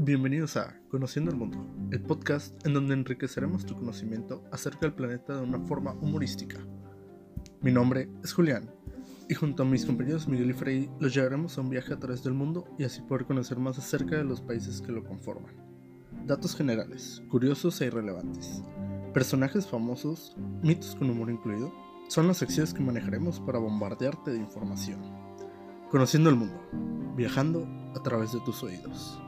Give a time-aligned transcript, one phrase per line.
[0.00, 1.58] Bienvenidos a Conociendo el Mundo,
[1.90, 6.56] el podcast en donde enriqueceremos tu conocimiento acerca del planeta de una forma humorística.
[7.62, 8.70] Mi nombre es Julián
[9.28, 12.22] y junto a mis compañeros Miguel y Frey los llevaremos a un viaje a través
[12.22, 15.56] del mundo y así poder conocer más acerca de los países que lo conforman.
[16.28, 18.62] Datos generales, curiosos e irrelevantes,
[19.12, 21.74] personajes famosos, mitos con humor incluido,
[22.06, 25.00] son las secciones que manejaremos para bombardearte de información.
[25.90, 26.62] Conociendo el mundo,
[27.16, 29.20] viajando a través de tus oídos.